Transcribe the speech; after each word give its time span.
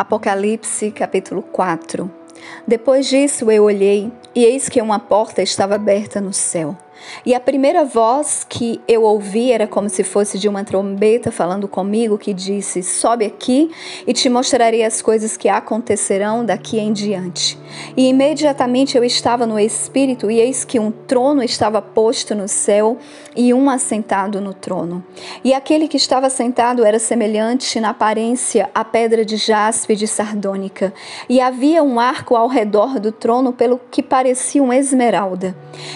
Apocalipse 0.00 0.90
capítulo 0.92 1.42
4 1.42 2.10
Depois 2.66 3.06
disso 3.06 3.50
eu 3.50 3.64
olhei, 3.64 4.10
e 4.34 4.46
eis 4.46 4.66
que 4.66 4.80
uma 4.80 4.98
porta 4.98 5.42
estava 5.42 5.74
aberta 5.74 6.22
no 6.22 6.32
céu. 6.32 6.74
E 7.24 7.34
a 7.34 7.40
primeira 7.40 7.84
voz 7.84 8.44
que 8.48 8.80
eu 8.86 9.02
ouvi 9.02 9.52
era 9.52 9.66
como 9.66 9.88
se 9.88 10.02
fosse 10.02 10.38
de 10.38 10.48
uma 10.48 10.64
trombeta 10.64 11.30
falando 11.30 11.68
comigo, 11.68 12.18
que 12.18 12.32
disse: 12.32 12.82
Sobe 12.82 13.24
aqui 13.24 13.70
e 14.06 14.12
te 14.12 14.28
mostrarei 14.28 14.84
as 14.84 15.02
coisas 15.02 15.36
que 15.36 15.48
acontecerão 15.48 16.44
daqui 16.44 16.78
em 16.78 16.92
diante. 16.92 17.58
E 17.96 18.08
imediatamente 18.08 18.96
eu 18.96 19.04
estava 19.04 19.46
no 19.46 19.58
Espírito, 19.58 20.30
e 20.30 20.40
eis 20.40 20.64
que 20.64 20.78
um 20.78 20.90
trono 20.90 21.42
estava 21.42 21.80
posto 21.80 22.34
no 22.34 22.48
céu 22.48 22.98
e 23.36 23.54
um 23.54 23.70
assentado 23.70 24.40
no 24.40 24.52
trono. 24.52 25.04
E 25.44 25.54
aquele 25.54 25.88
que 25.88 25.96
estava 25.96 26.28
sentado 26.28 26.84
era 26.84 26.98
semelhante 26.98 27.78
na 27.80 27.90
aparência 27.90 28.68
à 28.74 28.84
pedra 28.84 29.24
de 29.24 29.36
jaspe 29.36 29.94
de 29.94 30.06
sardônica, 30.06 30.92
e 31.28 31.40
havia 31.40 31.82
um 31.82 32.00
arco 32.00 32.36
ao 32.36 32.48
redor 32.48 32.98
do 32.98 33.12
trono, 33.12 33.52
pelo 33.52 33.80
que 33.90 34.02
parecia 34.02 34.62
uma 34.62 34.76
esmeralda. 34.76 35.54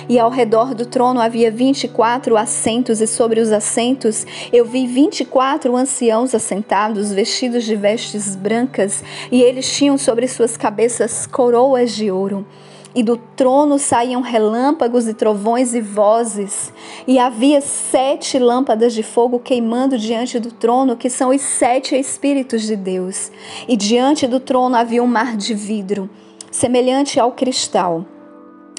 E 0.09 0.19
ao 0.19 0.31
redor 0.31 0.75
do 0.75 0.87
trono 0.95 1.21
havia 1.21 1.51
vinte 1.51 1.85
e 1.85 1.89
quatro 1.89 2.37
assentos, 2.37 3.01
e 3.01 3.07
sobre 3.09 3.41
os 3.41 3.51
assentos 3.51 4.25
eu 4.53 4.65
vi 4.65 4.87
vinte 4.87 5.23
e 5.23 5.25
quatro 5.25 5.75
anciãos 5.75 6.33
assentados, 6.37 7.11
vestidos 7.11 7.65
de 7.65 7.75
vestes 7.75 8.37
brancas, 8.37 9.03
e 9.33 9.43
eles 9.43 9.69
tinham 9.77 9.99
sobre 9.99 10.29
suas 10.29 10.57
cabeças 10.57 11.27
coroas 11.27 11.91
de 11.91 12.13
ouro 12.13 12.47
e 12.95 13.03
do 13.03 13.17
trono 13.17 13.77
saíam 13.77 14.21
relâmpagos 14.21 15.09
e 15.09 15.15
trovões 15.15 15.75
e 15.75 15.81
vozes, 15.81 16.73
e 17.09 17.19
havia 17.19 17.61
sete 17.61 18.39
lâmpadas 18.39 18.95
de 18.95 19.03
fogo 19.03 19.41
queimando 19.41 19.99
diante 19.99 20.39
do 20.39 20.53
trono, 20.53 20.95
que 20.95 21.11
são 21.11 21.31
os 21.31 21.41
sete 21.41 21.97
Espíritos 21.97 22.63
de 22.63 22.77
Deus. 22.77 23.33
E 23.67 23.77
diante 23.77 24.29
do 24.29 24.39
trono 24.39 24.77
havia 24.77 25.03
um 25.03 25.09
mar 25.09 25.37
de 25.37 25.55
vidro, 25.55 26.09
semelhante 26.53 27.19
ao 27.19 27.33
cristal. 27.33 28.07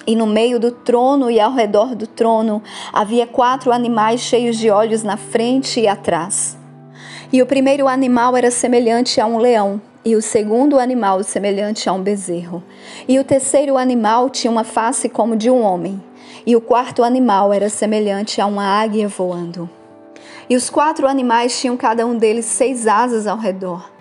E 0.07 0.15
no 0.15 0.27
meio 0.27 0.59
do 0.59 0.71
trono 0.71 1.31
e 1.31 1.39
ao 1.39 1.51
redor 1.51 1.95
do 1.95 2.05
trono 2.05 2.61
havia 2.93 3.25
quatro 3.25 3.71
animais 3.71 4.21
cheios 4.21 4.57
de 4.57 4.69
olhos 4.69 5.01
na 5.01 5.17
frente 5.17 5.79
e 5.79 5.87
atrás. 5.87 6.57
E 7.33 7.41
o 7.41 7.45
primeiro 7.45 7.87
animal 7.87 8.37
era 8.37 8.51
semelhante 8.51 9.19
a 9.19 9.25
um 9.25 9.37
leão, 9.37 9.81
e 10.05 10.15
o 10.15 10.21
segundo 10.21 10.79
animal 10.79 11.23
semelhante 11.23 11.89
a 11.89 11.93
um 11.93 12.01
bezerro. 12.01 12.63
E 13.07 13.17
o 13.17 13.23
terceiro 13.23 13.77
animal 13.77 14.29
tinha 14.29 14.51
uma 14.51 14.63
face 14.63 15.09
como 15.09 15.35
de 15.35 15.49
um 15.49 15.63
homem, 15.63 16.01
e 16.45 16.55
o 16.55 16.61
quarto 16.61 17.03
animal 17.03 17.51
era 17.51 17.67
semelhante 17.67 18.39
a 18.39 18.45
uma 18.45 18.63
águia 18.63 19.07
voando. 19.07 19.67
E 20.47 20.55
os 20.55 20.69
quatro 20.69 21.07
animais 21.07 21.59
tinham 21.59 21.75
cada 21.75 22.05
um 22.05 22.15
deles 22.15 22.45
seis 22.45 22.85
asas 22.85 23.25
ao 23.25 23.37
redor 23.37 23.94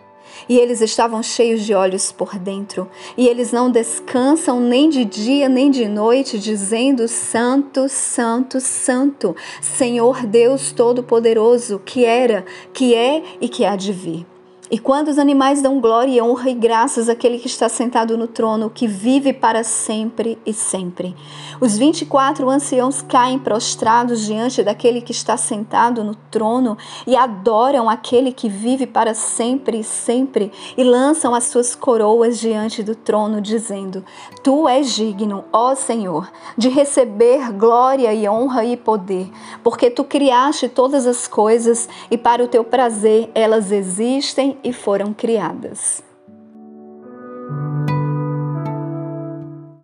e 0.48 0.58
eles 0.58 0.80
estavam 0.80 1.22
cheios 1.22 1.62
de 1.62 1.74
olhos 1.74 2.12
por 2.12 2.38
dentro, 2.38 2.88
e 3.16 3.28
eles 3.28 3.52
não 3.52 3.70
descansam 3.70 4.60
nem 4.60 4.88
de 4.88 5.04
dia 5.04 5.48
nem 5.48 5.70
de 5.70 5.86
noite, 5.88 6.38
dizendo: 6.38 7.08
Santo, 7.08 7.88
Santo, 7.88 8.60
Santo, 8.60 9.36
Senhor 9.60 10.26
Deus 10.26 10.72
Todo-Poderoso, 10.72 11.80
que 11.84 12.04
era, 12.04 12.44
que 12.72 12.94
é 12.94 13.22
e 13.40 13.48
que 13.48 13.64
há 13.64 13.76
de 13.76 13.92
vir. 13.92 14.33
E 14.70 14.78
quando 14.78 15.08
os 15.08 15.18
animais 15.18 15.60
dão 15.60 15.78
glória, 15.78 16.24
honra 16.24 16.48
e 16.48 16.54
graças 16.54 17.10
àquele 17.10 17.38
que 17.38 17.46
está 17.46 17.68
sentado 17.68 18.16
no 18.16 18.26
trono, 18.26 18.70
que 18.70 18.86
vive 18.86 19.30
para 19.30 19.62
sempre 19.62 20.38
e 20.46 20.54
sempre. 20.54 21.14
Os 21.60 21.76
24 21.76 22.48
anciãos 22.48 23.02
caem 23.02 23.38
prostrados 23.38 24.24
diante 24.24 24.62
daquele 24.62 25.02
que 25.02 25.12
está 25.12 25.36
sentado 25.36 26.02
no 26.02 26.14
trono 26.14 26.78
e 27.06 27.14
adoram 27.14 27.90
aquele 27.90 28.32
que 28.32 28.48
vive 28.48 28.86
para 28.86 29.12
sempre 29.12 29.80
e 29.80 29.84
sempre 29.84 30.50
e 30.78 30.82
lançam 30.82 31.34
as 31.34 31.44
suas 31.44 31.74
coroas 31.74 32.40
diante 32.40 32.82
do 32.82 32.94
trono, 32.94 33.42
dizendo: 33.42 34.02
Tu 34.42 34.66
és 34.66 34.94
digno, 34.94 35.44
ó 35.52 35.74
Senhor, 35.74 36.30
de 36.56 36.70
receber 36.70 37.52
glória 37.52 38.14
e 38.14 38.26
honra 38.26 38.64
e 38.64 38.78
poder, 38.78 39.30
porque 39.62 39.90
tu 39.90 40.04
criaste 40.04 40.70
todas 40.70 41.06
as 41.06 41.28
coisas 41.28 41.86
e 42.10 42.16
para 42.16 42.42
o 42.42 42.48
teu 42.48 42.64
prazer 42.64 43.30
elas 43.34 43.70
existem 43.70 44.53
e 44.62 44.72
foram 44.72 45.12
criadas. 45.12 46.02